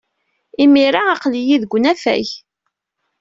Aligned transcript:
Imir-a, 0.63 1.01
aql-iyi 1.13 1.57
deg 1.61 1.71
unafag. 1.75 2.27